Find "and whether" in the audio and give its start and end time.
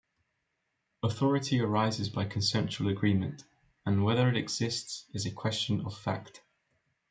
3.85-4.27